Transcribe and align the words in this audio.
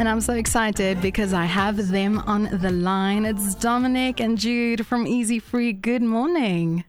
And 0.00 0.08
I'm 0.08 0.20
so 0.20 0.34
excited 0.34 1.02
because 1.02 1.32
I 1.32 1.44
have 1.46 1.88
them 1.88 2.20
on 2.20 2.44
the 2.62 2.70
line. 2.70 3.24
It's 3.24 3.56
Dominic 3.56 4.20
and 4.20 4.38
Jude 4.38 4.86
from 4.86 5.08
Easy 5.08 5.40
Freak. 5.40 5.82
Good 5.82 6.02
morning. 6.02 6.84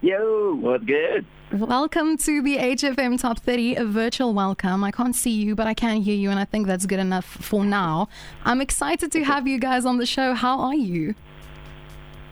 Yo, 0.00 0.56
what's 0.56 0.82
good? 0.82 1.24
Welcome 1.52 2.16
to 2.16 2.42
the 2.42 2.56
HFM 2.56 3.20
Top 3.20 3.38
30, 3.38 3.76
a 3.76 3.84
virtual 3.84 4.34
welcome. 4.34 4.82
I 4.82 4.90
can't 4.90 5.14
see 5.14 5.30
you, 5.30 5.54
but 5.54 5.68
I 5.68 5.74
can 5.74 6.02
hear 6.02 6.16
you, 6.16 6.30
and 6.30 6.40
I 6.40 6.44
think 6.44 6.66
that's 6.66 6.84
good 6.84 6.98
enough 6.98 7.24
for 7.26 7.64
now. 7.64 8.08
I'm 8.44 8.60
excited 8.60 9.12
to 9.12 9.22
have 9.22 9.46
you 9.46 9.60
guys 9.60 9.84
on 9.84 9.98
the 9.98 10.06
show. 10.06 10.34
How 10.34 10.58
are 10.58 10.74
you? 10.74 11.14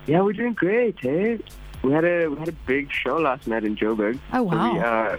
Yeah, 0.09 0.23
we're 0.23 0.33
doing 0.33 0.55
great, 0.55 0.99
hey? 0.99 1.39
We 1.85 1.93
had 1.93 2.05
a 2.05 2.27
we 2.27 2.37
had 2.37 2.49
a 2.49 2.59
big 2.67 2.91
show 2.91 3.17
last 3.17 3.47
night 3.47 3.63
in 3.63 3.77
Joburg. 3.77 4.19
Oh, 4.33 4.43
wow. 4.43 4.71
So 4.71 4.73
we, 4.73 4.81
uh, 4.81 5.17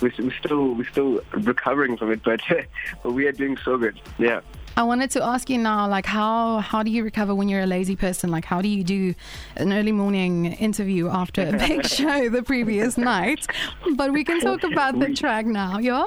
we're, 0.00 0.12
we're 0.18 0.32
still 0.32 0.74
we're 0.74 0.88
still 0.88 1.20
recovering 1.32 1.96
from 1.96 2.12
it, 2.12 2.22
but 2.22 2.40
but 3.02 3.12
we 3.12 3.26
are 3.26 3.32
doing 3.32 3.56
so 3.64 3.78
good. 3.78 4.00
Yeah. 4.18 4.40
I 4.78 4.82
wanted 4.82 5.10
to 5.12 5.24
ask 5.24 5.48
you 5.48 5.56
now, 5.56 5.88
like, 5.88 6.04
how 6.04 6.58
how 6.58 6.82
do 6.82 6.90
you 6.90 7.02
recover 7.02 7.34
when 7.34 7.48
you're 7.48 7.62
a 7.62 7.66
lazy 7.66 7.96
person? 7.96 8.30
Like, 8.30 8.44
how 8.44 8.60
do 8.60 8.68
you 8.68 8.84
do 8.84 9.14
an 9.56 9.72
early 9.72 9.92
morning 9.92 10.52
interview 10.52 11.08
after 11.08 11.48
a 11.48 11.52
big 11.52 11.86
show 11.98 12.28
the 12.28 12.42
previous 12.42 12.98
night? 12.98 13.46
But 13.94 14.12
we 14.12 14.22
can 14.22 14.38
talk 14.40 14.62
about 14.72 14.98
the 14.98 15.14
track 15.14 15.46
now, 15.46 15.78
yeah. 15.78 16.04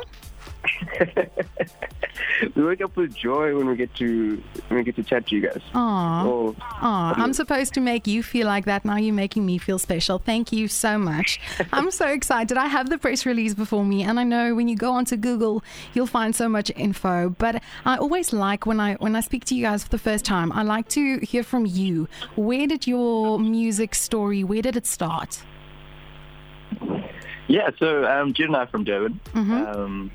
we 2.55 2.63
wake 2.63 2.81
up 2.81 2.95
with 2.95 3.16
joy 3.16 3.55
when 3.55 3.68
we 3.68 3.76
get 3.76 3.94
to 3.95 4.41
when 4.68 4.77
we 4.77 4.84
get 4.84 4.95
to 4.95 5.04
chat 5.04 5.27
to 5.27 5.35
you 5.35 5.41
guys. 5.41 5.62
Aw. 5.73 6.26
Oh, 6.26 6.55
Aw, 6.59 7.13
I'm 7.16 7.34
supposed 7.34 7.73
to 7.76 7.82
make 7.82 8.08
you 8.08 8.23
feel 8.23 8.48
like 8.48 8.66
that. 8.66 8.85
Now 8.85 8.98
you're 8.98 9.13
making 9.13 9.45
me 9.45 9.58
feel 9.58 9.80
special. 9.80 10.20
Thank 10.20 10.52
you 10.52 10.68
so 10.68 10.98
much. 10.98 11.40
I'm 11.73 11.91
so 11.91 12.08
excited. 12.08 12.58
I 12.58 12.68
have 12.68 12.90
the 12.90 12.98
press 12.98 13.26
release 13.26 13.54
before 13.54 13.85
me, 13.85 14.04
and 14.04 14.20
I 14.20 14.23
know 14.23 14.55
when 14.55 14.68
you 14.68 14.76
go 14.76 14.91
onto 14.91 15.16
Google, 15.16 15.63
you'll 15.94 16.08
find 16.08 16.35
so 16.35 16.49
much 16.49 16.71
info. 16.76 17.30
But 17.30 17.62
I 17.85 17.98
always 17.98 18.34
like 18.34 18.66
when 18.66 18.80
I 18.80 18.96
when 18.96 19.16
I 19.16 19.21
speak 19.21 19.46
to 19.46 19.55
you 19.55 19.63
guys 19.63 19.84
for 19.84 19.90
the 19.90 19.99
first 19.99 20.26
time, 20.26 20.52
I 20.52 20.63
like 20.63 20.88
to 20.90 21.20
hear 21.20 21.44
from 21.44 21.66
you. 21.66 22.07
Where 22.35 22.68
did 22.68 22.87
your 22.87 23.40
music 23.40 23.96
story? 23.96 24.43
Where 24.43 24.62
did 24.62 24.76
it 24.76 24.85
start? 24.85 25.43
Yeah, 27.48 27.71
so 27.80 28.05
um, 28.05 28.34
Jude 28.34 28.48
and 28.48 28.55
I 28.55 28.63
are 28.63 28.68
from 28.68 28.84
Durban. 28.84 29.20
Mm-hmm. 29.34 29.54
Um, 29.54 30.12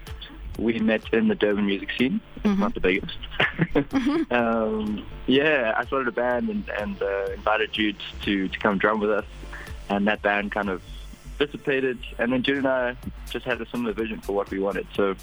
we 0.59 0.79
met 0.81 1.03
in 1.13 1.29
the 1.29 1.35
Durban 1.35 1.67
music 1.67 1.91
scene. 1.97 2.21
It's 2.37 2.45
Mhm. 2.47 2.59
not 2.59 2.75
the 2.75 2.81
biggest. 2.81 3.17
Mm-hmm. 3.41 4.33
um, 4.35 5.07
yeah, 5.27 5.75
I 5.77 5.85
started 5.87 6.09
a 6.09 6.13
band 6.13 6.49
and, 6.49 6.69
and 6.69 7.01
uh, 7.03 7.27
invited 7.35 7.73
Jude 7.73 7.97
to, 8.23 8.49
to 8.49 8.59
come 8.59 8.79
drum 8.79 9.01
with 9.01 9.11
us. 9.11 9.25
And 9.89 10.07
that 10.07 10.23
band 10.23 10.53
kind 10.53 10.69
of 10.71 10.83
dissipated. 11.39 11.99
And 12.19 12.33
then 12.33 12.43
Jude 12.43 12.59
and 12.59 12.67
I 12.67 12.97
just 13.31 13.45
had 13.45 13.61
a 13.61 13.69
similar 13.69 13.93
vision 13.93 14.21
for 14.21 14.33
what 14.33 14.51
we 14.51 14.59
wanted. 14.59 14.87
So 14.95 15.15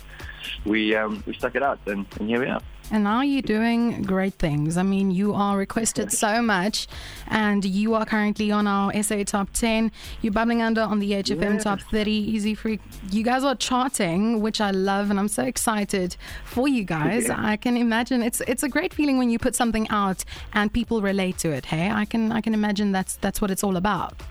we 0.65 0.95
um, 0.95 1.23
we 1.25 1.33
stuck 1.33 1.55
it 1.55 1.63
out, 1.63 1.79
and, 1.85 2.05
and 2.19 2.29
here 2.29 2.39
we 2.39 2.47
are. 2.47 2.61
And 2.93 3.05
now 3.05 3.21
you're 3.21 3.41
doing 3.41 4.01
great 4.01 4.33
things. 4.33 4.75
I 4.75 4.83
mean, 4.83 5.11
you 5.11 5.33
are 5.33 5.55
requested 5.55 6.11
so 6.11 6.41
much, 6.41 6.87
and 7.27 7.63
you 7.63 7.93
are 7.93 8.05
currently 8.05 8.51
on 8.51 8.67
our 8.67 8.91
SA 9.01 9.23
Top 9.23 9.49
10. 9.53 9.93
You're 10.21 10.33
bubbling 10.33 10.61
under 10.61 10.81
on 10.81 10.99
the 10.99 11.11
HFM 11.13 11.53
Yeah. 11.53 11.59
Top 11.59 11.79
30 11.79 12.11
Easy 12.11 12.53
Freak. 12.53 12.81
You 13.09 13.23
guys 13.23 13.45
are 13.45 13.55
charting, 13.55 14.41
which 14.41 14.59
I 14.59 14.71
love, 14.71 15.09
and 15.09 15.17
I'm 15.19 15.29
so 15.29 15.43
excited 15.43 16.17
for 16.43 16.67
you 16.67 16.83
guys. 16.83 17.29
Yeah. 17.29 17.35
I 17.37 17.55
can 17.55 17.77
imagine 17.77 18.21
it's 18.23 18.41
it's 18.41 18.63
a 18.63 18.69
great 18.69 18.93
feeling 18.93 19.17
when 19.17 19.29
you 19.29 19.39
put 19.39 19.55
something 19.55 19.87
out 19.89 20.25
and 20.51 20.73
people 20.73 21.01
relate 21.01 21.37
to 21.39 21.51
it. 21.51 21.67
Hey, 21.67 21.89
I 21.89 22.03
can 22.03 22.33
I 22.33 22.41
can 22.41 22.53
imagine 22.53 22.91
that's 22.91 23.15
that's 23.15 23.39
what 23.39 23.51
it's 23.51 23.63
all 23.63 23.77
about. 23.77 24.21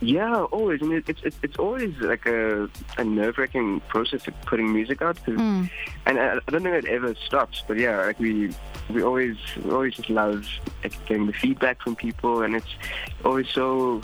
Yeah, 0.00 0.42
always. 0.42 0.82
I 0.82 0.86
mean, 0.86 1.02
it's 1.06 1.22
it's, 1.24 1.36
it's 1.42 1.56
always 1.56 1.96
like 1.98 2.26
a, 2.26 2.68
a 2.98 3.04
nerve 3.04 3.38
wracking 3.38 3.80
process 3.88 4.28
of 4.28 4.34
putting 4.42 4.72
music 4.72 5.00
out, 5.00 5.16
'cause- 5.24 5.34
Mm. 5.36 5.70
and 6.06 6.18
I, 6.18 6.36
I 6.36 6.50
don't 6.50 6.62
think 6.62 6.74
it 6.74 6.84
ever 6.84 7.14
stops. 7.14 7.62
But 7.66 7.78
yeah, 7.78 8.04
like 8.04 8.18
we 8.20 8.52
we 8.90 9.02
always 9.02 9.36
we 9.64 9.70
always 9.70 9.94
just 9.94 10.10
love 10.10 10.46
like, 10.82 10.92
getting 11.06 11.26
the 11.26 11.32
feedback 11.32 11.80
from 11.82 11.96
people, 11.96 12.42
and 12.42 12.54
it's 12.56 12.74
always 13.24 13.48
so 13.48 14.02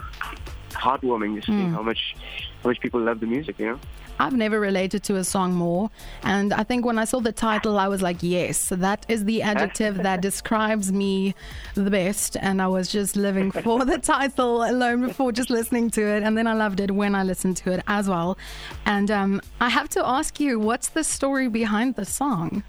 heartwarming 0.70 1.36
to 1.40 1.42
see 1.46 1.52
Mm. 1.52 1.74
how 1.74 1.82
much 1.82 2.16
how 2.62 2.70
much 2.70 2.80
people 2.80 3.00
love 3.00 3.20
the 3.20 3.26
music. 3.26 3.58
You 3.58 3.66
know. 3.66 3.78
I've 4.22 4.34
never 4.34 4.60
related 4.60 5.02
to 5.04 5.16
a 5.16 5.24
song 5.24 5.52
more. 5.54 5.90
And 6.22 6.52
I 6.52 6.62
think 6.62 6.86
when 6.86 6.96
I 6.96 7.04
saw 7.04 7.18
the 7.18 7.32
title, 7.32 7.76
I 7.76 7.88
was 7.88 8.02
like, 8.02 8.18
yes, 8.20 8.68
that 8.68 9.04
is 9.08 9.24
the 9.24 9.42
adjective 9.50 9.96
that 10.04 10.20
describes 10.20 10.92
me 10.92 11.34
the 11.74 11.90
best. 11.90 12.36
And 12.36 12.62
I 12.62 12.68
was 12.68 12.92
just 12.92 13.16
living 13.16 13.50
for 13.50 13.84
the 13.84 13.98
title 14.14 14.62
alone 14.62 15.08
before 15.08 15.32
just 15.32 15.50
listening 15.50 15.90
to 15.90 16.02
it. 16.02 16.22
And 16.22 16.38
then 16.38 16.46
I 16.46 16.54
loved 16.54 16.78
it 16.78 16.92
when 16.92 17.16
I 17.16 17.24
listened 17.24 17.56
to 17.58 17.72
it 17.72 17.82
as 17.88 18.08
well. 18.08 18.38
And 18.86 19.10
um, 19.10 19.40
I 19.60 19.68
have 19.68 19.88
to 19.90 20.06
ask 20.06 20.38
you, 20.38 20.60
what's 20.60 20.90
the 20.90 21.02
story 21.02 21.48
behind 21.48 21.96
the 21.96 22.04
song? 22.04 22.62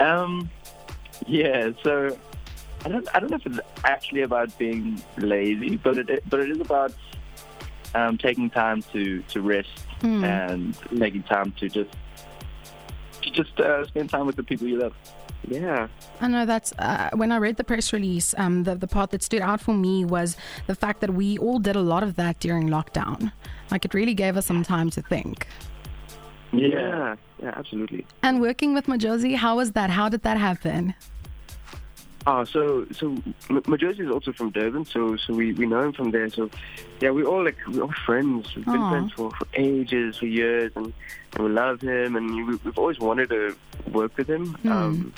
Um, 0.00 0.48
yeah, 1.26 1.72
so 1.82 2.16
I 2.86 2.88
don't, 2.88 3.06
I 3.14 3.20
don't 3.20 3.30
know 3.30 3.36
if 3.36 3.44
it's 3.44 3.60
actually 3.84 4.22
about 4.22 4.56
being 4.56 5.02
lazy, 5.18 5.76
but 5.76 5.98
it, 5.98 6.24
but 6.30 6.40
it 6.40 6.50
is 6.52 6.60
about 6.60 6.94
um, 7.94 8.18
taking 8.18 8.50
time 8.50 8.82
to, 8.92 9.22
to 9.22 9.40
rest 9.40 9.68
Hmm. 10.00 10.22
and 10.22 10.76
making 10.92 11.24
time 11.24 11.50
to 11.58 11.68
just 11.68 11.90
to 13.22 13.30
just 13.30 13.58
uh, 13.58 13.84
spend 13.86 14.08
time 14.10 14.26
with 14.26 14.36
the 14.36 14.44
people 14.44 14.68
you 14.68 14.78
love. 14.78 14.94
Yeah. 15.48 15.88
I 16.20 16.28
know 16.28 16.46
that's 16.46 16.72
uh, 16.78 17.10
when 17.14 17.32
I 17.32 17.38
read 17.38 17.56
the 17.56 17.64
press 17.64 17.92
release. 17.92 18.32
Um, 18.38 18.62
the 18.62 18.76
the 18.76 18.86
part 18.86 19.10
that 19.10 19.22
stood 19.24 19.40
out 19.42 19.60
for 19.60 19.74
me 19.74 20.04
was 20.04 20.36
the 20.68 20.74
fact 20.76 21.00
that 21.00 21.14
we 21.14 21.36
all 21.38 21.58
did 21.58 21.74
a 21.74 21.80
lot 21.80 22.02
of 22.04 22.14
that 22.14 22.38
during 22.38 22.68
lockdown. 22.68 23.32
Like 23.72 23.84
it 23.84 23.92
really 23.92 24.14
gave 24.14 24.36
us 24.36 24.46
some 24.46 24.62
time 24.62 24.90
to 24.90 25.02
think. 25.02 25.48
Yeah. 26.52 27.16
Yeah. 27.42 27.52
Absolutely. 27.56 28.06
And 28.22 28.40
working 28.40 28.74
with 28.74 28.86
Majozi, 28.86 29.34
how 29.36 29.56
was 29.56 29.72
that? 29.72 29.90
How 29.90 30.08
did 30.08 30.22
that 30.22 30.36
happen? 30.38 30.94
Oh, 32.26 32.44
so 32.44 32.86
so 32.92 33.10
Majozi 33.48 34.00
is 34.00 34.10
also 34.10 34.32
from 34.32 34.50
Durban, 34.50 34.84
so 34.84 35.16
so 35.16 35.32
we, 35.34 35.52
we 35.54 35.66
know 35.66 35.82
him 35.82 35.92
from 35.92 36.10
there. 36.10 36.28
So 36.28 36.50
yeah, 37.00 37.10
we 37.10 37.24
all 37.24 37.44
like 37.44 37.56
we're 37.68 37.82
all 37.82 37.92
friends. 38.04 38.54
We've 38.54 38.64
been 38.64 38.74
Aw. 38.74 38.90
friends 38.90 39.12
for, 39.12 39.30
for 39.30 39.46
ages, 39.54 40.18
for 40.18 40.26
years, 40.26 40.72
and, 40.74 40.92
and 41.34 41.44
we 41.44 41.50
love 41.50 41.80
him, 41.80 42.16
and 42.16 42.34
we, 42.34 42.56
we've 42.56 42.78
always 42.78 42.98
wanted 42.98 43.30
to 43.30 43.56
work 43.92 44.16
with 44.16 44.28
him. 44.28 44.54
Hmm. 44.54 44.72
Um, 44.72 45.12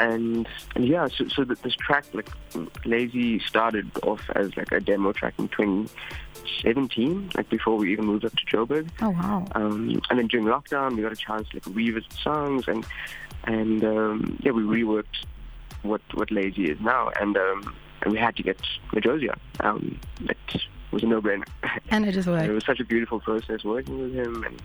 and 0.00 0.48
and 0.74 0.88
yeah, 0.88 1.08
so 1.08 1.28
so 1.28 1.44
that 1.44 1.62
this 1.62 1.74
track 1.74 2.06
like 2.14 2.30
Lazy 2.84 3.38
started 3.40 3.90
off 4.02 4.22
as 4.34 4.56
like 4.56 4.72
a 4.72 4.80
demo 4.80 5.12
track 5.12 5.34
in 5.38 5.48
2017, 5.48 7.30
like 7.36 7.50
before 7.50 7.76
we 7.76 7.92
even 7.92 8.06
moved 8.06 8.24
up 8.24 8.32
to 8.32 8.46
Joburg. 8.46 8.88
Oh 9.02 9.10
wow. 9.10 9.44
Um, 9.54 10.00
and 10.08 10.18
then 10.18 10.26
during 10.26 10.46
lockdown, 10.46 10.96
we 10.96 11.02
got 11.02 11.12
a 11.12 11.16
chance 11.16 11.48
to 11.50 11.56
like 11.56 11.76
revisit 11.76 12.12
songs 12.14 12.66
and 12.66 12.86
and 13.44 13.84
um, 13.84 14.38
yeah, 14.42 14.52
we 14.52 14.62
reworked 14.62 15.26
what 15.82 16.00
what 16.14 16.30
Lazy 16.30 16.70
is 16.70 16.80
now, 16.80 17.10
and 17.20 17.36
um, 17.36 17.74
and 18.02 18.12
we 18.12 18.18
had 18.18 18.36
to 18.36 18.42
get 18.42 18.58
Majosia. 18.92 19.36
Um, 19.60 19.98
it 20.28 20.62
was 20.90 21.02
a 21.02 21.06
no-brainer. 21.06 21.46
And 21.90 22.06
it 22.06 22.12
just 22.12 22.28
it 22.28 22.50
was 22.50 22.64
such 22.64 22.80
a 22.80 22.84
beautiful 22.84 23.20
process 23.20 23.64
working 23.64 24.00
with 24.00 24.14
him, 24.14 24.44
and 24.44 24.62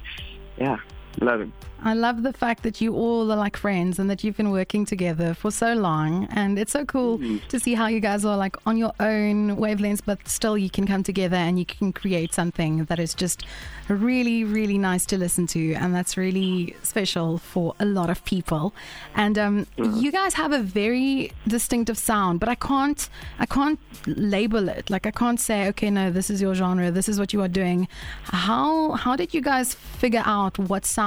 yeah, 0.58 0.78
love 1.22 1.42
him. 1.42 1.54
I 1.84 1.94
love 1.94 2.24
the 2.24 2.34
fact 2.34 2.64
that 2.64 2.82
you 2.82 2.96
all 2.96 3.32
are 3.32 3.36
like 3.38 3.56
friends 3.56 4.00
and 4.00 4.10
that 4.10 4.24
you've 4.24 4.38
been 4.38 4.50
working 4.50 4.86
together 4.86 5.36
for 5.36 5.52
so 5.52 5.74
long. 5.76 6.28
And 6.32 6.58
it's 6.58 6.72
so 6.72 6.84
cool 6.84 7.20
Mhm. 7.20 7.48
to 7.50 7.60
see 7.60 7.76
how 7.76 7.88
you 7.88 8.00
guys 8.00 8.26
are 8.26 8.38
like 8.38 8.56
on 8.66 8.76
your 8.76 8.92
own 9.00 9.56
wavelengths, 9.58 10.02
but 10.04 10.28
still 10.28 10.58
you 10.58 10.70
can 10.72 10.88
come 10.88 11.04
together 11.04 11.36
and 11.36 11.60
you 11.60 11.66
can 11.66 11.94
create 11.94 12.34
something 12.34 12.86
that 12.86 12.98
is 13.00 13.14
just 13.14 13.46
really, 13.88 14.44
really 14.44 14.80
nice 14.80 15.06
to 15.06 15.18
listen 15.18 15.46
to. 15.48 15.74
And 15.74 15.94
that's 15.94 16.18
really 16.18 16.76
special 16.82 17.38
for 17.38 17.76
a 17.80 17.86
lot 17.86 18.10
of 18.10 18.26
people. 18.26 18.74
And 19.16 19.38
um, 19.38 19.68
you 19.78 20.12
guys 20.12 20.34
have 20.34 20.52
a 20.54 20.60
very 20.60 21.32
distinctive 21.48 22.00
sound, 22.00 22.40
but 22.40 22.50
I 22.50 22.56
can't, 22.56 23.08
I 23.40 23.46
can't 23.46 23.80
label 24.08 24.70
it. 24.70 24.90
Like 24.90 25.06
I 25.06 25.12
can't 25.12 25.40
say, 25.40 25.68
okay, 25.68 25.92
no, 25.92 26.10
this 26.10 26.32
is 26.32 26.42
your 26.42 26.56
genre. 26.56 26.90
This 26.90 27.08
is 27.08 27.20
what 27.20 27.32
you 27.32 27.42
are 27.44 27.48
doing. 27.62 27.88
How, 28.24 28.94
how 28.94 29.16
did 29.16 29.36
you 29.36 29.42
guys 29.42 29.76
figure 29.76 30.24
out 30.26 30.58
what 30.58 30.84
sound 30.86 31.05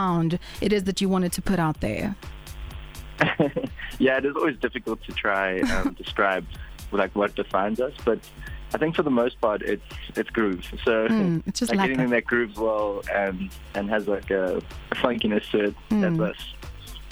it 0.61 0.73
is 0.73 0.85
that 0.85 1.01
you 1.01 1.09
wanted 1.09 1.33
to 1.33 1.43
put 1.43 1.59
out 1.59 1.81
there? 1.81 2.15
yeah, 3.99 4.19
it 4.19 4.25
is 4.25 4.37
always 4.37 4.57
difficult 4.59 5.03
to 5.05 5.13
try 5.13 5.61
um, 5.61 5.95
describe 5.99 6.47
like 6.93 7.15
what 7.15 7.35
defines 7.35 7.81
us, 7.81 7.93
but 8.05 8.19
I 8.75 8.79
think 8.79 8.95
for 8.97 9.03
the 9.03 9.11
most 9.11 9.41
part 9.41 9.63
it's 9.63 9.83
it's 10.17 10.31
groove. 10.31 10.65
So 10.85 11.09
Mm, 11.09 11.43
it's 11.47 11.61
just 11.61 11.71
like 11.71 11.79
like 11.79 11.91
anything 11.91 12.11
that 12.11 12.25
grooves 12.25 12.57
well 12.57 13.03
and 13.13 13.51
and 13.75 13.89
has 13.91 14.07
like 14.07 14.31
a 14.31 14.63
funkiness 14.93 15.51
to 15.51 15.65
it. 15.65 15.75
Mm. 15.91 16.01
That's 16.19 16.21
us. 16.39 16.55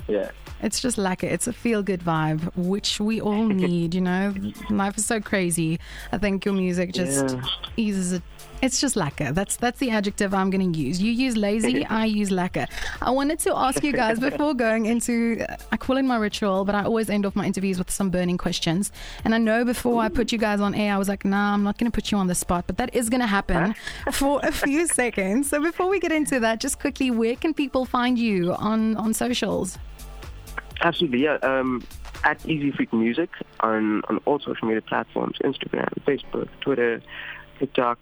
Yeah. 0.08 0.30
It's 0.62 0.80
just 0.80 0.96
like 0.96 1.22
it. 1.24 1.32
It's 1.32 1.46
a 1.46 1.52
feel 1.52 1.82
good 1.82 2.00
vibe, 2.00 2.40
which 2.56 2.98
we 3.00 3.20
all 3.20 3.46
need, 3.66 3.94
you 3.94 4.00
know? 4.00 4.32
Life 4.70 4.96
is 4.96 5.04
so 5.04 5.20
crazy. 5.20 5.78
I 6.12 6.18
think 6.18 6.44
your 6.46 6.54
music 6.54 6.92
just 6.94 7.34
Yeah. 7.34 7.42
eases 7.76 8.12
it. 8.12 8.22
It's 8.62 8.80
just 8.80 8.96
lekker. 8.96 9.34
That's 9.34 9.56
that's 9.56 9.78
the 9.78 9.90
adjective 9.90 10.32
I'm 10.32 10.50
going 10.50 10.72
to 10.72 10.78
use. 10.78 11.00
You 11.00 11.12
use 11.12 11.36
lazy, 11.36 11.84
I 12.02 12.04
use 12.06 12.30
lekker. 12.30 12.68
I 13.02 13.10
wanted 13.10 13.38
to 13.40 13.56
ask 13.56 13.82
you 13.82 13.92
guys 13.92 14.18
before 14.18 14.54
going 14.54 14.86
into, 14.86 15.44
I 15.70 15.76
call 15.76 15.96
it 15.96 16.02
my 16.04 16.16
ritual, 16.16 16.64
but 16.64 16.74
I 16.74 16.84
always 16.84 17.10
end 17.10 17.26
off 17.26 17.36
my 17.36 17.44
interviews 17.44 17.78
with 17.78 17.90
some 17.90 18.10
burning 18.10 18.38
questions. 18.38 18.92
And 19.24 19.34
I 19.34 19.38
know 19.38 19.64
before 19.64 20.02
I 20.02 20.08
put 20.08 20.32
you 20.32 20.38
guys 20.38 20.60
on 20.60 20.74
air, 20.74 20.94
I 20.94 20.98
was 20.98 21.08
like, 21.08 21.24
nah, 21.24 21.54
I'm 21.54 21.62
not 21.62 21.78
going 21.78 21.90
to 21.90 21.94
put 21.94 22.10
you 22.10 22.18
on 22.18 22.26
the 22.26 22.34
spot, 22.34 22.66
but 22.66 22.78
that 22.78 22.94
is 22.94 23.10
going 23.10 23.20
to 23.20 23.26
happen 23.26 23.74
for 24.12 24.40
a 24.42 24.52
few 24.52 24.86
seconds. 24.86 25.50
So 25.50 25.62
before 25.62 25.88
we 25.88 26.00
get 26.00 26.12
into 26.12 26.40
that, 26.40 26.60
just 26.60 26.78
quickly, 26.78 27.10
where 27.10 27.36
can 27.36 27.52
people 27.54 27.84
find 27.84 28.18
you 28.18 28.54
on 28.54 28.96
on 28.96 29.12
socials? 29.12 29.78
Absolutely, 30.80 31.24
yeah. 31.24 31.34
Um, 31.42 31.82
at 32.24 32.44
Easy 32.46 32.70
Freak 32.70 32.92
Music 32.92 33.30
on, 33.60 34.02
on 34.08 34.18
all 34.24 34.38
social 34.40 34.66
media 34.66 34.82
platforms, 34.82 35.38
Instagram, 35.44 35.88
Facebook, 36.04 36.48
Twitter, 36.60 37.00
TikTok. 37.58 37.98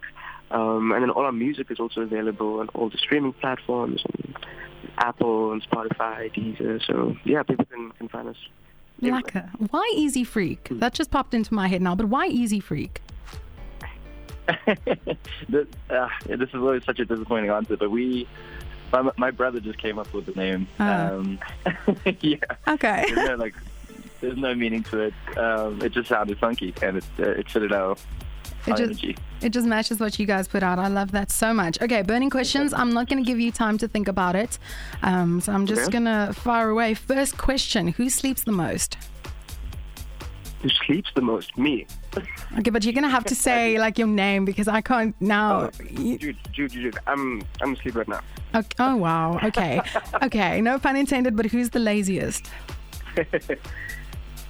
Um, 0.55 0.93
and 0.93 1.03
then 1.03 1.11
all 1.11 1.25
our 1.25 1.33
music 1.33 1.71
is 1.71 1.79
also 1.81 2.01
available 2.03 2.61
on 2.61 2.69
all 2.71 2.89
the 2.89 2.97
streaming 2.99 3.33
platforms, 3.35 4.03
and 4.15 4.37
Apple 4.99 5.53
and 5.53 5.61
Spotify, 5.69 6.33
Deezer. 6.33 6.81
So 6.87 7.17
yeah, 7.25 7.43
people 7.43 7.65
can, 7.67 7.91
can 7.99 8.09
find 8.09 8.29
us. 8.29 8.37
everywhere. 9.03 9.51
Why 9.71 9.93
Easy 9.97 10.23
Freak? 10.25 10.69
That 10.71 10.95
just 10.95 11.11
popped 11.11 11.35
into 11.35 11.53
my 11.53 11.67
head 11.69 11.83
now, 11.83 11.95
but 11.97 12.07
why 12.07 12.27
Easy 12.29 12.61
Freak? 12.61 13.01
this, 15.49 15.67
uh, 15.91 16.09
this 16.27 16.49
is 16.51 16.55
always 16.55 16.85
such 16.85 16.99
a 17.01 17.05
disappointing 17.05 17.51
answer, 17.51 17.77
but 17.77 17.91
we, 17.91 18.29
my, 18.93 19.11
my 19.17 19.31
brother 19.31 19.59
just 19.59 19.79
came 19.79 19.99
up 19.99 20.13
with 20.13 20.27
the 20.27 20.33
name. 20.33 20.69
Ah. 20.79 21.09
Um, 21.09 21.39
yeah, 22.21 22.37
Okay. 22.69 23.07
there's 23.13 23.29
no 23.29 23.35
like, 23.37 23.55
there's 24.21 24.37
no 24.37 24.55
meaning 24.55 24.83
to 24.85 25.01
it. 25.01 25.15
Um, 25.39 25.81
it 25.83 25.93
just 25.93 26.09
sounded 26.09 26.39
funky, 26.39 26.75
and 26.83 26.99
it 26.99 27.05
uh, 27.19 27.23
it 27.31 27.51
fitted 27.51 27.73
our, 27.73 27.93
It 27.93 28.71
our 28.73 28.77
just- 28.77 28.81
energy. 29.03 29.17
It 29.45 29.53
just 29.53 29.67
matches 29.67 30.01
what 30.01 30.19
you 30.19 30.25
guys 30.27 30.49
put 30.49 30.63
out. 30.63 30.79
I 30.79 30.89
love 30.89 31.13
that 31.13 31.31
so 31.31 31.53
much. 31.53 31.81
Okay, 31.83 32.01
burning 32.03 32.31
questions. 32.31 32.73
I'm 32.73 32.93
not 32.95 33.09
going 33.09 33.23
to 33.23 33.27
give 33.27 33.39
you 33.39 33.53
time 33.53 33.77
to 33.79 33.87
think 33.87 34.09
about 34.09 34.35
it. 34.35 34.59
Um, 35.03 35.41
so 35.41 35.53
I'm 35.53 35.67
just 35.67 35.83
Okay. 35.83 35.93
going 35.93 36.05
to 36.07 36.33
fire 36.33 36.71
away. 36.71 36.95
First 36.95 37.37
question 37.37 37.89
Who 37.89 38.09
sleeps 38.09 38.43
the 38.45 38.53
most? 38.53 38.97
Who 40.63 40.71
sleeps 40.87 41.11
the 41.15 41.21
most? 41.21 41.59
Me. 41.59 41.87
Okay, 42.59 42.71
but 42.71 42.85
you're 42.85 42.95
going 42.95 43.05
to 43.05 43.11
have 43.11 43.25
to 43.25 43.35
say 43.35 43.77
like 43.85 43.99
your 43.99 44.09
name 44.09 44.47
because 44.47 44.67
I 44.67 44.81
can't 44.81 45.15
now. 45.21 45.65
Oh, 45.65 45.71
Jude, 46.17 46.39
Jude, 46.53 46.73
Jude. 46.73 46.99
I'm 47.07 47.43
I'm 47.61 47.75
asleep 47.75 47.97
right 47.97 48.09
now. 48.09 48.21
Okay. 48.55 48.69
Oh, 48.79 48.97
wow. 48.97 49.39
Okay. 49.45 49.81
Okay. 50.23 50.61
No 50.63 50.79
pun 50.79 50.97
intended, 50.97 51.37
but 51.37 51.47
who's 51.47 51.69
the 51.71 51.81
laziest? 51.81 52.51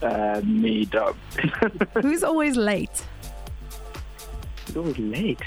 Uh, 0.02 0.41
me, 0.44 0.85
dog. 0.85 1.17
Who's 2.02 2.23
always 2.23 2.56
late? 2.56 3.04
Always 4.76 4.99
late. 4.99 5.41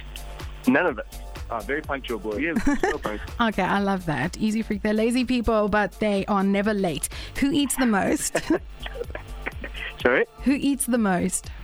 None 0.67 0.85
of 0.85 0.99
us. 0.99 1.05
oh, 1.49 1.59
very 1.59 1.81
punctual 1.81 2.19
boy. 2.19 2.53
Have 2.55 2.83
no 2.83 2.97
point. 2.97 3.21
Okay, 3.39 3.63
I 3.63 3.79
love 3.79 4.05
that. 4.05 4.37
Easy 4.37 4.61
freak. 4.61 4.81
They're 4.81 4.93
lazy 4.93 5.23
people, 5.25 5.69
but 5.69 5.93
they 5.99 6.25
are 6.27 6.43
never 6.43 6.73
late. 6.73 7.07
Who 7.39 7.51
eats 7.51 7.75
the 7.75 7.85
most? 7.85 8.37
Sorry. 10.01 10.25
Who 10.43 10.51
eats 10.51 10.85
the 10.85 10.97
most? 10.97 11.49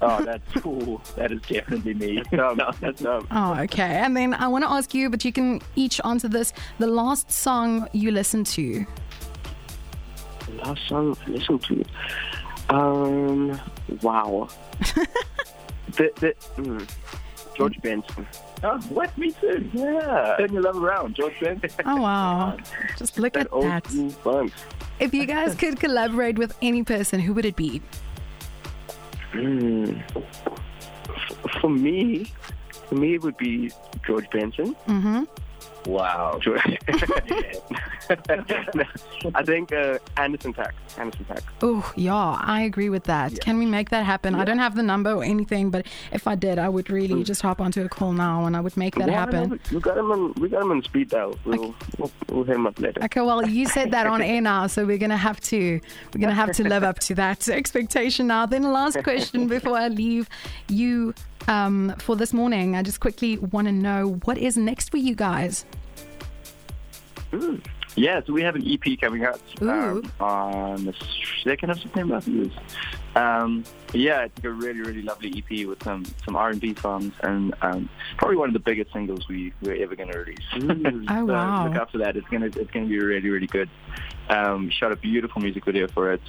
Oh, 0.00 0.24
that's 0.24 0.50
cool. 0.62 1.02
That 1.16 1.30
is 1.30 1.42
definitely 1.42 1.92
me. 1.92 2.22
No, 2.32 2.54
no, 2.54 2.70
that's 2.80 3.02
no. 3.02 3.26
Oh, 3.30 3.54
okay. 3.64 3.82
And 4.02 4.16
then 4.16 4.32
I 4.32 4.48
want 4.48 4.64
to 4.64 4.70
ask 4.70 4.94
you, 4.94 5.10
but 5.10 5.22
you 5.22 5.32
can 5.32 5.60
each 5.76 6.00
answer 6.02 6.28
this. 6.28 6.54
The 6.78 6.86
last 6.86 7.30
song 7.30 7.86
you 7.92 8.10
listened 8.10 8.46
to. 8.46 8.86
Last 10.64 10.88
song 10.88 11.14
I 11.26 11.30
listened 11.30 11.62
to. 11.64 11.84
Um. 12.74 13.60
Wow. 14.00 14.48
The 15.92 16.10
the 16.16 16.34
mm, 16.62 16.88
George 17.56 17.80
Benson. 17.82 18.26
Oh, 18.62 18.78
what? 18.88 19.16
Me 19.18 19.30
too. 19.32 19.68
Yeah. 19.72 20.36
Turn 20.38 20.52
your 20.52 20.62
love 20.62 20.82
around, 20.82 21.14
George 21.14 21.38
Benson. 21.40 21.70
Oh, 21.86 22.00
wow. 22.00 22.56
Just 22.98 23.18
look 23.18 23.34
That 23.34 23.46
at 23.46 23.52
old 23.52 23.64
that. 23.64 23.86
school 23.86 24.10
funk. 24.10 24.52
If 25.00 25.12
you 25.14 25.26
guys 25.26 25.54
could 25.60 25.78
collaborate 25.78 26.38
with 26.38 26.56
any 26.62 26.82
person, 26.82 27.20
who 27.20 27.34
would 27.34 27.44
it 27.44 27.56
be? 27.56 27.82
Mm. 29.32 30.02
For 31.60 31.68
me, 31.68 32.32
for 32.88 32.94
me 32.94 33.14
it 33.14 33.22
would 33.22 33.36
be 33.36 33.70
George 34.06 34.28
Benson. 34.30 34.74
Mm-hmm. 34.88 35.24
Wow. 35.86 36.40
I 39.34 39.42
think 39.44 39.72
uh, 39.72 39.98
Anderson 40.16 40.52
.Paak. 40.54 40.72
Anderson 40.98 41.24
.Paak. 41.24 41.42
Oh, 41.62 41.92
yeah, 41.96 42.14
I 42.40 42.62
agree 42.62 42.88
with 42.88 43.04
that. 43.04 43.40
Can 43.40 43.58
we 43.58 43.66
make 43.66 43.90
that 43.90 44.04
happen? 44.04 44.34
I 44.34 44.44
don't 44.44 44.58
have 44.58 44.74
the 44.74 44.82
number 44.82 45.12
or 45.12 45.24
anything, 45.24 45.70
but 45.70 45.86
if 46.12 46.26
I 46.26 46.34
did, 46.34 46.58
I 46.58 46.68
would 46.68 46.90
really 46.90 47.24
just 47.24 47.42
hop 47.42 47.60
onto 47.60 47.82
a 47.84 47.88
call 47.88 48.12
now 48.12 48.44
and 48.44 48.56
I 48.56 48.60
would 48.60 48.76
make 48.76 48.94
that 48.96 49.08
Yeah, 49.08 49.20
happen. 49.20 49.60
we 49.72 49.80
got 49.80 49.96
him 49.96 50.10
on. 50.10 50.32
We 50.34 50.48
got 50.48 50.62
him 50.62 50.70
on 50.70 50.82
speed 50.82 51.10
dial. 51.10 51.38
We'll, 51.44 51.74
we'll, 51.98 52.10
we'll 52.28 52.44
hit 52.44 52.56
him 52.56 52.66
up 52.66 52.78
later. 52.78 53.02
Okay, 53.04 53.20
well, 53.20 53.46
you 53.46 53.66
said 53.66 53.90
that 53.92 54.06
on 54.06 54.20
air 54.22 54.40
now, 54.40 54.66
so 54.66 54.84
we're 54.84 54.98
gonna 54.98 55.16
have 55.16 55.40
to 55.42 55.80
we're 56.14 56.20
gonna 56.20 56.34
have 56.34 56.52
to 56.52 56.64
live 56.68 56.82
up 56.84 56.98
to 57.00 57.14
that 57.16 57.48
expectation 57.60 58.26
now. 58.26 58.46
Then, 58.46 58.62
last 58.64 59.02
question 59.02 59.48
before 59.48 59.76
I 59.76 59.88
leave 59.88 60.28
you 60.68 61.14
um, 61.48 61.94
for 61.98 62.16
this 62.16 62.32
morning, 62.32 62.76
I 62.76 62.82
just 62.82 63.00
quickly 63.00 63.38
want 63.38 63.66
to 63.68 63.72
know 63.72 64.18
what 64.24 64.38
is 64.38 64.56
next 64.56 64.90
for 64.90 64.96
you 64.96 65.14
guys. 65.14 65.64
Yeah, 67.96 68.20
so 68.26 68.32
we 68.32 68.42
have 68.42 68.56
an 68.56 68.64
EP 68.66 68.98
coming 69.00 69.24
out 69.24 69.40
um, 69.60 70.10
on 70.18 70.84
the 70.84 70.92
2nd 71.44 71.70
of 71.70 71.78
September, 71.78 72.16
I 72.16 72.20
think 72.20 72.36
it 72.38 72.46
is. 72.46 72.52
Um, 73.14 73.62
yeah, 73.92 74.22
it's 74.24 74.44
a 74.44 74.50
really, 74.50 74.80
really 74.80 75.02
lovely 75.02 75.32
EP 75.36 75.64
with 75.68 75.80
some, 75.84 76.04
some 76.24 76.34
R&B 76.34 76.74
songs 76.74 77.12
and 77.22 77.54
um, 77.62 77.88
probably 78.16 78.36
one 78.36 78.48
of 78.48 78.52
the 78.52 78.58
biggest 78.58 78.92
singles 78.92 79.28
we, 79.28 79.52
we're 79.62 79.80
ever 79.80 79.94
going 79.94 80.10
to 80.10 80.18
release. 80.18 80.38
Mm. 80.54 81.06
Oh, 81.08 81.26
So 81.26 81.32
wow. 81.32 81.68
Look 81.68 81.76
out 81.76 81.92
for 81.92 81.98
that. 81.98 82.16
It's 82.16 82.26
gonna 82.28 82.46
it's 82.46 82.70
gonna 82.72 82.86
be 82.86 82.98
really 82.98 83.28
really 83.28 83.46
good. 83.46 83.68
Um, 84.28 84.70
shot 84.70 84.90
a 84.92 84.96
beautiful 84.96 85.40
music 85.40 85.64
video 85.64 85.86
for 85.88 86.12
it. 86.12 86.20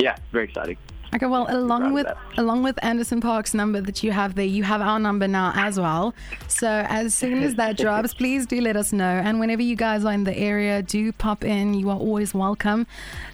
Yeah, 0.00 0.16
very 0.32 0.44
exciting. 0.44 0.76
Okay, 1.12 1.26
well, 1.26 1.46
along 1.48 1.92
with 1.92 2.06
along 2.36 2.62
with 2.62 2.78
Anderson 2.84 3.20
.Paak's 3.20 3.52
number 3.52 3.80
that 3.80 4.04
you 4.04 4.12
have 4.12 4.36
there, 4.36 4.44
you 4.44 4.62
have 4.62 4.80
our 4.80 5.00
number 5.00 5.26
now 5.26 5.52
as 5.56 5.78
well. 5.78 6.14
So 6.46 6.68
as 6.68 7.14
soon 7.14 7.42
as 7.42 7.56
that 7.56 7.76
drops, 7.76 8.14
please 8.20 8.46
do 8.46 8.60
let 8.60 8.76
us 8.76 8.92
know. 8.92 9.04
And 9.04 9.40
whenever 9.40 9.60
you 9.60 9.74
guys 9.74 10.04
are 10.04 10.12
in 10.12 10.22
the 10.22 10.36
area, 10.36 10.82
do 10.82 11.10
pop 11.12 11.42
in. 11.42 11.74
You 11.74 11.90
are 11.90 11.96
always 11.96 12.32
welcome. 12.32 12.86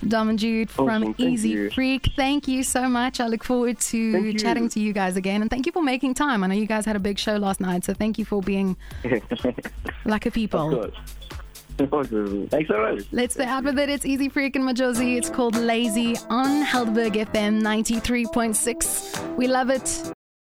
Dom 0.08 0.30
and 0.30 0.38
Jude 0.38 0.70
from 0.70 0.88
Awesome, 0.88 1.14
Easy 1.18 1.50
you. 1.50 1.70
Freak, 1.70 2.12
thank 2.16 2.48
you 2.48 2.62
so 2.62 2.88
much. 2.88 3.20
I 3.20 3.26
look 3.26 3.44
forward 3.44 3.78
to 3.80 4.32
chatting 4.34 4.70
to 4.70 4.80
you 4.80 4.94
guys 4.94 5.16
again, 5.16 5.42
and 5.42 5.50
thank 5.50 5.66
you 5.66 5.72
for 5.72 5.82
making 5.82 6.14
time. 6.14 6.42
I 6.44 6.46
know 6.46 6.54
you 6.54 6.66
guys 6.66 6.86
had 6.86 6.96
a 6.96 7.00
big 7.00 7.18
show 7.18 7.36
last 7.36 7.60
night, 7.60 7.84
so 7.84 7.92
thank 7.92 8.18
you 8.18 8.24
for 8.24 8.40
being 8.40 8.76
like 10.06 10.24
a 10.24 10.30
people. 10.30 10.90
Thanks 11.76 12.68
so 12.68 12.78
much. 12.78 13.04
Let's 13.12 13.38
out 13.38 13.64
with 13.64 13.78
it. 13.78 13.88
It's 13.88 14.04
Easy 14.04 14.28
Freak 14.28 14.56
and 14.56 14.64
Majozi. 14.64 15.16
It's 15.16 15.30
called 15.30 15.56
Lazy 15.56 16.16
on 16.30 16.64
Helderberg 16.64 17.14
FM 17.14 17.60
93.6. 17.60 19.36
We 19.36 19.46
love 19.46 19.70
it. 19.70 20.15